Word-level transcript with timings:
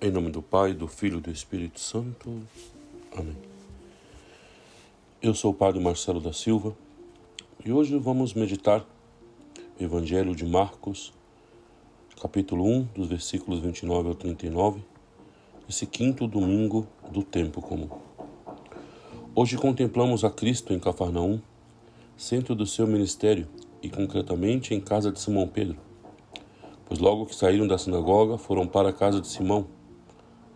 Em 0.00 0.12
nome 0.12 0.30
do 0.30 0.40
Pai, 0.40 0.74
do 0.74 0.86
Filho 0.86 1.18
e 1.18 1.20
do 1.20 1.28
Espírito 1.28 1.80
Santo. 1.80 2.40
Amém. 3.16 3.36
Eu 5.20 5.34
sou 5.34 5.50
o 5.50 5.54
Padre 5.54 5.80
Marcelo 5.80 6.20
da 6.20 6.32
Silva 6.32 6.72
e 7.64 7.72
hoje 7.72 7.98
vamos 7.98 8.32
meditar 8.32 8.86
o 9.76 9.82
Evangelho 9.82 10.36
de 10.36 10.46
Marcos, 10.46 11.12
capítulo 12.22 12.64
1, 12.64 12.82
dos 12.94 13.08
versículos 13.08 13.58
29 13.58 14.10
ao 14.10 14.14
39, 14.14 14.84
esse 15.68 15.84
quinto 15.84 16.28
domingo 16.28 16.86
do 17.10 17.24
tempo 17.24 17.60
comum. 17.60 17.88
Hoje 19.34 19.56
contemplamos 19.56 20.22
a 20.22 20.30
Cristo 20.30 20.72
em 20.72 20.78
Cafarnaum, 20.78 21.40
centro 22.16 22.54
do 22.54 22.66
seu 22.66 22.86
ministério 22.86 23.48
e 23.82 23.90
concretamente 23.90 24.72
em 24.72 24.80
casa 24.80 25.10
de 25.10 25.18
Simão 25.18 25.48
Pedro, 25.48 25.76
pois 26.86 27.00
logo 27.00 27.26
que 27.26 27.34
saíram 27.34 27.66
da 27.66 27.76
sinagoga 27.76 28.38
foram 28.38 28.64
para 28.64 28.90
a 28.90 28.92
casa 28.92 29.20
de 29.20 29.26
Simão 29.26 29.66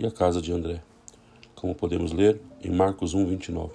e 0.00 0.06
a 0.06 0.10
casa 0.10 0.40
de 0.40 0.50
André, 0.50 0.82
como 1.54 1.74
podemos 1.74 2.10
ler 2.10 2.40
em 2.64 2.70
Marcos 2.70 3.12
1, 3.12 3.26
29. 3.26 3.74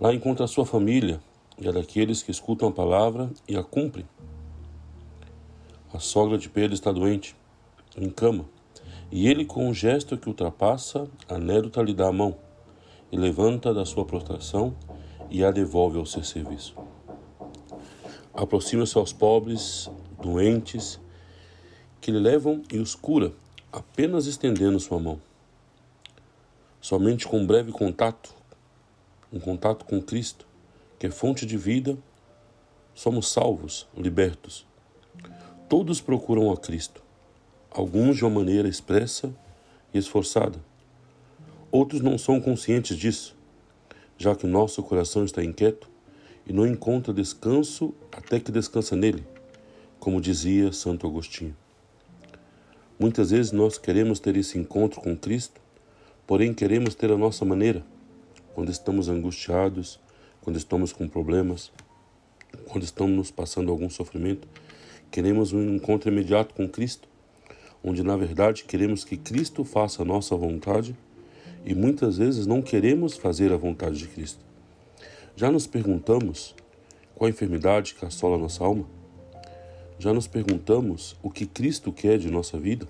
Lá 0.00 0.14
encontra 0.14 0.46
a 0.46 0.48
sua 0.48 0.64
família 0.64 1.20
e 1.58 1.68
a 1.68 1.72
daqueles 1.72 2.22
que 2.22 2.30
escutam 2.30 2.68
a 2.68 2.72
palavra 2.72 3.30
e 3.46 3.54
a 3.54 3.62
cumprem. 3.62 4.06
A 5.92 5.98
sogra 5.98 6.38
de 6.38 6.48
Pedro 6.48 6.72
está 6.72 6.90
doente, 6.90 7.36
em 7.98 8.08
cama, 8.08 8.46
e 9.12 9.28
ele, 9.28 9.44
com 9.44 9.68
um 9.68 9.74
gesto 9.74 10.16
que 10.16 10.28
ultrapassa, 10.28 11.06
anedota 11.28 11.82
lhe 11.82 11.92
dá 11.92 12.08
a 12.08 12.12
mão, 12.12 12.34
e 13.12 13.16
levanta 13.18 13.74
da 13.74 13.84
sua 13.84 14.06
prostração 14.06 14.74
e 15.28 15.44
a 15.44 15.50
devolve 15.50 15.98
ao 15.98 16.06
seu 16.06 16.24
serviço. 16.24 16.74
Aproxima-se 18.32 18.96
aos 18.96 19.12
pobres, 19.12 19.90
doentes, 20.22 20.98
que 22.00 22.10
lhe 22.10 22.18
levam 22.18 22.62
e 22.72 22.78
os 22.78 22.94
cura 22.94 23.34
apenas 23.72 24.26
estendendo 24.26 24.80
sua 24.80 24.98
mão. 24.98 25.20
Somente 26.80 27.26
com 27.26 27.40
um 27.40 27.46
breve 27.46 27.70
contato, 27.70 28.34
um 29.32 29.38
contato 29.38 29.84
com 29.84 30.00
Cristo, 30.00 30.46
que 30.98 31.06
é 31.06 31.10
fonte 31.10 31.44
de 31.44 31.56
vida, 31.56 31.98
somos 32.94 33.28
salvos, 33.30 33.86
libertos. 33.96 34.66
Todos 35.68 36.00
procuram 36.00 36.50
a 36.50 36.56
Cristo, 36.56 37.02
alguns 37.70 38.16
de 38.16 38.24
uma 38.24 38.40
maneira 38.40 38.68
expressa 38.68 39.34
e 39.92 39.98
esforçada. 39.98 40.58
Outros 41.70 42.00
não 42.00 42.16
são 42.16 42.40
conscientes 42.40 42.96
disso, 42.96 43.36
já 44.16 44.34
que 44.34 44.46
nosso 44.46 44.82
coração 44.82 45.24
está 45.24 45.44
inquieto 45.44 45.90
e 46.46 46.52
não 46.52 46.66
encontra 46.66 47.12
descanso 47.12 47.94
até 48.10 48.40
que 48.40 48.50
descansa 48.50 48.96
nele, 48.96 49.26
como 50.00 50.20
dizia 50.20 50.72
Santo 50.72 51.06
Agostinho. 51.06 51.54
Muitas 52.98 53.30
vezes 53.30 53.52
nós 53.52 53.78
queremos 53.78 54.18
ter 54.18 54.36
esse 54.36 54.58
encontro 54.58 55.00
com 55.00 55.16
Cristo, 55.16 55.60
porém 56.26 56.52
queremos 56.52 56.96
ter 56.96 57.12
a 57.12 57.16
nossa 57.16 57.44
maneira, 57.44 57.84
quando 58.56 58.72
estamos 58.72 59.08
angustiados, 59.08 60.00
quando 60.40 60.56
estamos 60.56 60.92
com 60.92 61.06
problemas, 61.06 61.70
quando 62.66 62.82
estamos 62.82 63.30
passando 63.30 63.70
algum 63.70 63.88
sofrimento, 63.88 64.48
queremos 65.12 65.52
um 65.52 65.76
encontro 65.76 66.10
imediato 66.10 66.52
com 66.56 66.68
Cristo, 66.68 67.08
onde 67.84 68.02
na 68.02 68.16
verdade 68.16 68.64
queremos 68.64 69.04
que 69.04 69.16
Cristo 69.16 69.62
faça 69.62 70.02
a 70.02 70.04
nossa 70.04 70.34
vontade 70.34 70.96
e 71.64 71.76
muitas 71.76 72.18
vezes 72.18 72.46
não 72.46 72.60
queremos 72.60 73.16
fazer 73.16 73.52
a 73.52 73.56
vontade 73.56 73.96
de 73.96 74.08
Cristo. 74.08 74.44
Já 75.36 75.52
nos 75.52 75.68
perguntamos 75.68 76.52
qual 77.14 77.28
a 77.28 77.30
enfermidade 77.30 77.94
que 77.94 78.04
assola 78.04 78.36
nossa 78.36 78.64
alma? 78.64 78.97
Já 80.00 80.14
nos 80.14 80.28
perguntamos 80.28 81.16
o 81.20 81.28
que 81.28 81.44
Cristo 81.44 81.92
quer 81.92 82.18
de 82.18 82.30
nossa 82.30 82.56
vida? 82.56 82.86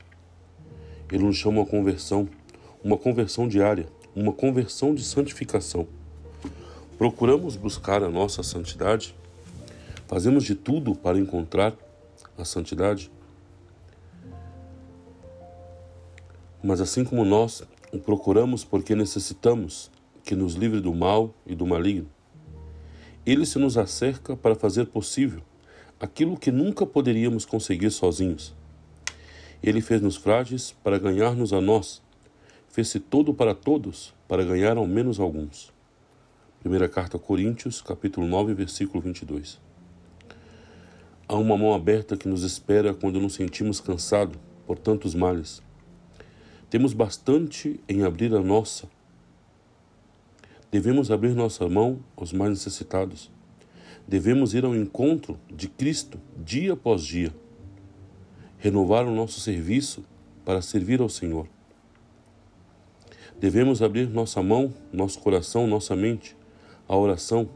Ele 1.10 1.24
nos 1.24 1.38
chama 1.38 1.62
a 1.62 1.66
conversão, 1.66 2.28
uma 2.84 2.98
conversão 2.98 3.48
diária, 3.48 3.88
uma 4.14 4.30
conversão 4.30 4.94
de 4.94 5.02
santificação. 5.02 5.88
Procuramos 6.98 7.56
buscar 7.56 8.02
a 8.02 8.10
nossa 8.10 8.42
santidade? 8.42 9.14
Fazemos 10.06 10.44
de 10.44 10.54
tudo 10.54 10.94
para 10.94 11.18
encontrar 11.18 11.74
a 12.36 12.44
santidade? 12.44 13.10
Mas 16.62 16.78
assim 16.78 17.04
como 17.04 17.24
nós 17.24 17.62
o 17.90 17.98
procuramos 17.98 18.64
porque 18.64 18.94
necessitamos 18.94 19.90
que 20.24 20.34
nos 20.34 20.56
livre 20.56 20.78
do 20.78 20.94
mal 20.94 21.32
e 21.46 21.54
do 21.54 21.66
maligno, 21.66 22.10
ele 23.24 23.46
se 23.46 23.58
nos 23.58 23.78
acerca 23.78 24.36
para 24.36 24.54
fazer 24.54 24.88
possível 24.88 25.42
aquilo 26.00 26.36
que 26.36 26.52
nunca 26.52 26.86
poderíamos 26.86 27.44
conseguir 27.44 27.90
sozinhos. 27.90 28.54
Ele 29.62 29.80
fez-nos 29.80 30.16
frágeis 30.16 30.74
para 30.84 30.98
ganhar-nos 30.98 31.52
a 31.52 31.60
nós. 31.60 32.00
Fez-se 32.68 33.00
todo 33.00 33.34
para 33.34 33.54
todos 33.54 34.14
para 34.28 34.44
ganhar 34.44 34.76
ao 34.76 34.86
menos 34.86 35.18
alguns. 35.18 35.72
Primeira 36.60 36.88
carta 36.88 37.16
a 37.16 37.20
Coríntios, 37.20 37.82
capítulo 37.82 38.26
9, 38.26 38.54
versículo 38.54 39.02
22. 39.02 39.58
Há 41.26 41.34
uma 41.34 41.56
mão 41.56 41.74
aberta 41.74 42.16
que 42.16 42.28
nos 42.28 42.42
espera 42.42 42.94
quando 42.94 43.20
nos 43.20 43.34
sentimos 43.34 43.80
cansados 43.80 44.38
por 44.66 44.78
tantos 44.78 45.14
males. 45.14 45.60
Temos 46.70 46.92
bastante 46.92 47.80
em 47.88 48.04
abrir 48.04 48.34
a 48.34 48.40
nossa. 48.40 48.88
Devemos 50.70 51.10
abrir 51.10 51.34
nossa 51.34 51.68
mão 51.68 51.98
aos 52.16 52.32
mais 52.32 52.50
necessitados 52.50 53.30
Devemos 54.08 54.54
ir 54.54 54.64
ao 54.64 54.74
encontro 54.74 55.38
de 55.54 55.68
Cristo 55.68 56.18
dia 56.42 56.72
após 56.72 57.02
dia, 57.02 57.30
renovar 58.56 59.06
o 59.06 59.14
nosso 59.14 59.38
serviço 59.38 60.02
para 60.46 60.62
servir 60.62 61.02
ao 61.02 61.10
Senhor. 61.10 61.46
Devemos 63.38 63.82
abrir 63.82 64.08
nossa 64.08 64.42
mão, 64.42 64.72
nosso 64.90 65.20
coração, 65.20 65.66
nossa 65.66 65.94
mente 65.94 66.34
à 66.88 66.96
oração, 66.96 67.50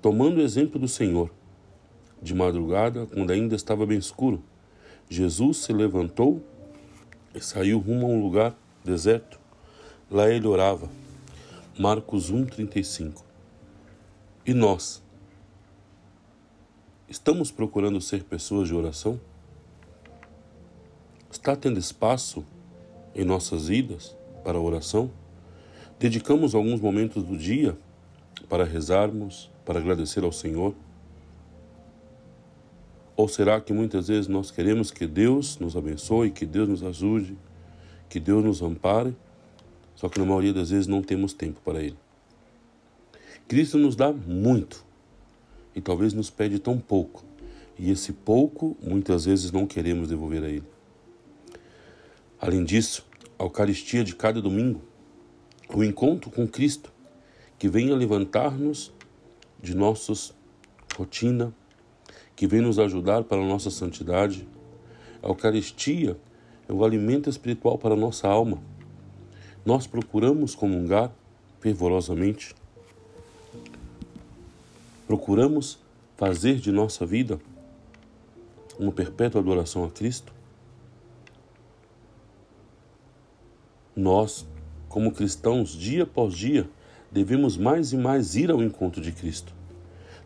tomando 0.00 0.38
o 0.38 0.42
exemplo 0.42 0.80
do 0.80 0.88
Senhor. 0.88 1.30
De 2.22 2.34
madrugada, 2.34 3.04
quando 3.04 3.30
ainda 3.30 3.54
estava 3.54 3.84
bem 3.84 3.98
escuro, 3.98 4.42
Jesus 5.10 5.58
se 5.58 5.72
levantou 5.74 6.42
e 7.34 7.42
saiu 7.42 7.78
rumo 7.78 8.06
a 8.06 8.08
um 8.08 8.22
lugar 8.22 8.56
deserto. 8.82 9.38
Lá 10.10 10.30
ele 10.30 10.46
orava. 10.46 10.88
Marcos 11.78 12.30
1:35. 12.32 13.22
E 14.46 14.54
nós, 14.54 15.03
Estamos 17.14 17.52
procurando 17.52 18.00
ser 18.00 18.24
pessoas 18.24 18.66
de 18.66 18.74
oração? 18.74 19.20
Está 21.30 21.54
tendo 21.54 21.78
espaço 21.78 22.44
em 23.14 23.24
nossas 23.24 23.68
vidas 23.68 24.16
para 24.42 24.58
oração? 24.58 25.08
Dedicamos 25.96 26.56
alguns 26.56 26.80
momentos 26.80 27.22
do 27.22 27.38
dia 27.38 27.78
para 28.48 28.64
rezarmos, 28.64 29.48
para 29.64 29.78
agradecer 29.78 30.24
ao 30.24 30.32
Senhor? 30.32 30.74
Ou 33.16 33.28
será 33.28 33.60
que 33.60 33.72
muitas 33.72 34.08
vezes 34.08 34.26
nós 34.26 34.50
queremos 34.50 34.90
que 34.90 35.06
Deus 35.06 35.56
nos 35.60 35.76
abençoe, 35.76 36.32
que 36.32 36.44
Deus 36.44 36.68
nos 36.68 36.82
ajude, 36.82 37.38
que 38.08 38.18
Deus 38.18 38.44
nos 38.44 38.60
ampare, 38.60 39.16
só 39.94 40.08
que 40.08 40.18
na 40.18 40.26
maioria 40.26 40.52
das 40.52 40.70
vezes 40.70 40.88
não 40.88 41.00
temos 41.00 41.32
tempo 41.32 41.60
para 41.64 41.80
Ele? 41.80 41.96
Cristo 43.46 43.78
nos 43.78 43.94
dá 43.94 44.12
muito, 44.12 44.84
e 45.74 45.80
talvez 45.80 46.12
nos 46.12 46.30
pede 46.30 46.58
tão 46.58 46.78
pouco, 46.78 47.24
e 47.78 47.90
esse 47.90 48.12
pouco 48.12 48.76
muitas 48.82 49.24
vezes 49.24 49.50
não 49.50 49.66
queremos 49.66 50.08
devolver 50.08 50.44
a 50.44 50.48
Ele. 50.48 50.64
Além 52.40 52.64
disso, 52.64 53.06
a 53.38 53.44
Eucaristia 53.44 54.04
de 54.04 54.14
cada 54.14 54.40
domingo, 54.40 54.80
o 55.72 55.82
encontro 55.82 56.30
com 56.30 56.46
Cristo, 56.46 56.92
que 57.58 57.68
vem 57.68 57.90
a 57.90 57.96
levantar-nos 57.96 58.92
de 59.62 59.74
nossas 59.74 60.34
rotina, 60.96 61.54
que 62.36 62.46
vem 62.46 62.60
nos 62.60 62.78
ajudar 62.78 63.24
para 63.24 63.40
a 63.40 63.46
nossa 63.46 63.70
santidade. 63.70 64.46
A 65.22 65.28
Eucaristia 65.28 66.16
é 66.68 66.72
o 66.72 66.84
alimento 66.84 67.30
espiritual 67.30 67.78
para 67.78 67.94
a 67.94 67.96
nossa 67.96 68.28
alma. 68.28 68.62
Nós 69.64 69.86
procuramos 69.86 70.54
comungar 70.54 71.12
fervorosamente 71.60 72.54
Procuramos 75.06 75.78
fazer 76.16 76.56
de 76.56 76.72
nossa 76.72 77.04
vida 77.04 77.38
uma 78.78 78.90
perpétua 78.90 79.40
adoração 79.40 79.84
a 79.84 79.90
Cristo? 79.90 80.32
Nós, 83.94 84.46
como 84.88 85.12
cristãos, 85.12 85.70
dia 85.70 86.04
após 86.04 86.34
dia, 86.34 86.68
devemos 87.12 87.56
mais 87.56 87.92
e 87.92 87.96
mais 87.96 88.34
ir 88.34 88.50
ao 88.50 88.62
encontro 88.62 89.00
de 89.00 89.12
Cristo. 89.12 89.54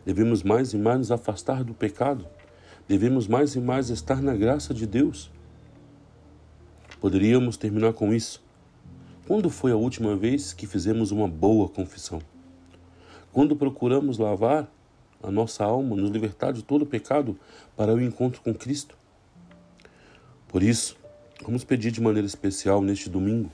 Devemos 0.05 0.41
mais 0.41 0.73
e 0.73 0.77
mais 0.77 0.97
nos 0.97 1.11
afastar 1.11 1.63
do 1.63 1.73
pecado. 1.73 2.25
Devemos 2.87 3.27
mais 3.27 3.55
e 3.55 3.59
mais 3.59 3.89
estar 3.89 4.21
na 4.21 4.35
graça 4.35 4.73
de 4.73 4.87
Deus. 4.87 5.29
Poderíamos 6.99 7.57
terminar 7.57 7.93
com 7.93 8.13
isso. 8.13 8.41
Quando 9.27 9.49
foi 9.49 9.71
a 9.71 9.75
última 9.75 10.15
vez 10.15 10.53
que 10.53 10.65
fizemos 10.65 11.11
uma 11.11 11.27
boa 11.27 11.69
confissão? 11.69 12.19
Quando 13.31 13.55
procuramos 13.55 14.17
lavar 14.17 14.69
a 15.21 15.29
nossa 15.29 15.63
alma, 15.63 15.95
nos 15.95 16.09
libertar 16.09 16.51
de 16.51 16.63
todo 16.63 16.83
o 16.83 16.85
pecado 16.85 17.37
para 17.75 17.93
o 17.93 18.01
encontro 18.01 18.41
com 18.41 18.53
Cristo. 18.53 18.97
Por 20.47 20.63
isso, 20.63 20.99
Vamos 21.41 21.63
pedir 21.63 21.89
de 21.89 22.01
maneira 22.01 22.27
especial 22.27 22.81
neste 22.81 23.09
domingo, 23.09 23.49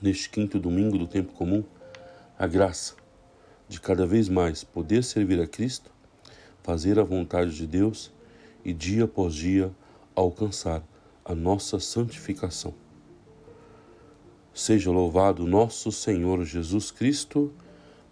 neste 0.00 0.28
quinto 0.28 0.58
domingo 0.58 0.98
do 0.98 1.06
tempo 1.06 1.32
comum, 1.32 1.64
a 2.38 2.46
graça 2.46 2.94
de 3.66 3.80
cada 3.80 4.06
vez 4.06 4.28
mais 4.28 4.62
poder 4.62 5.02
servir 5.02 5.40
a 5.40 5.46
Cristo, 5.46 5.90
fazer 6.62 6.98
a 6.98 7.02
vontade 7.02 7.56
de 7.56 7.66
Deus 7.66 8.12
e 8.62 8.74
dia 8.74 9.04
após 9.04 9.34
dia 9.34 9.72
alcançar 10.14 10.82
a 11.24 11.34
nossa 11.34 11.80
santificação. 11.80 12.74
Seja 14.52 14.90
louvado 14.90 15.46
nosso 15.46 15.90
Senhor 15.90 16.44
Jesus 16.44 16.90
Cristo, 16.90 17.50